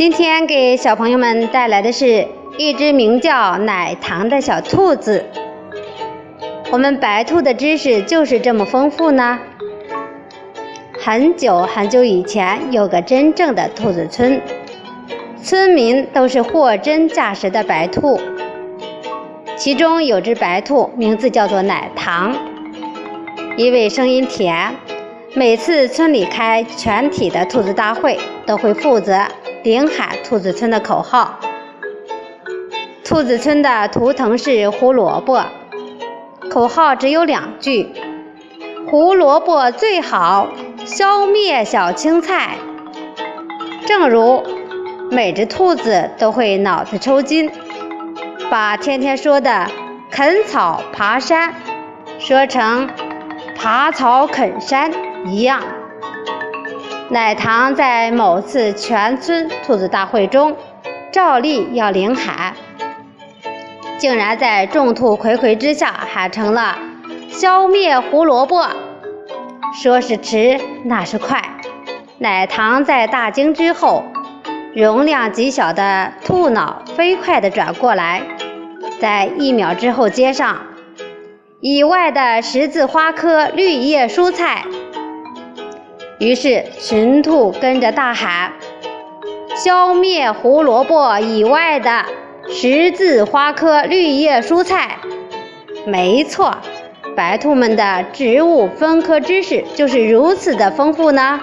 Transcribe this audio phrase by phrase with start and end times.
[0.00, 5.26] 今天给小朋友们带来的是一只名叫奶糖的小兔子。
[6.72, 9.38] 我们白兔的知识就是这么丰富呢。
[10.98, 14.40] 很久很久以前，有个真正的兔子村，
[15.42, 18.18] 村民都是货真价实的白兔。
[19.54, 22.34] 其中有只白兔，名字叫做奶糖，
[23.58, 24.74] 因为声音甜。
[25.34, 29.26] 每次村里开全体的兔子大会，都会负责
[29.62, 31.38] 领喊兔子村的口号。
[33.04, 35.44] 兔子村的图腾是胡萝卜，
[36.50, 37.92] 口号只有两句
[38.88, 40.48] ：“胡萝卜最好，
[40.84, 42.56] 消灭小青菜。”
[43.86, 44.44] 正如
[45.10, 47.50] 每只兔子都会脑子抽筋，
[48.50, 49.66] 把天天说的
[50.10, 51.54] “啃草爬山”
[52.18, 52.88] 说成
[53.58, 54.92] “爬草啃山”。
[55.26, 55.62] 一样，
[57.10, 60.56] 奶糖在某次全村兔子大会中，
[61.10, 62.54] 照例要领喊，
[63.98, 66.78] 竟然在众兔睽睽之下喊成了
[67.28, 68.64] “消灭胡萝卜”。
[69.74, 71.42] 说是迟，那是快。
[72.18, 74.04] 奶糖在大惊之后，
[74.72, 78.22] 容量极小的兔脑飞快地转过来，
[79.00, 80.60] 在一秒之后接上
[81.58, 84.62] “以外的十字花科绿叶蔬菜”。
[86.20, 88.52] 于是，群兔跟着大喊
[89.56, 92.04] ：“消灭胡萝卜以外的
[92.46, 94.98] 十字花科绿叶蔬菜。”
[95.86, 96.58] 没错，
[97.16, 101.40] 白兔们的植物分科知识就是如此的丰富呢。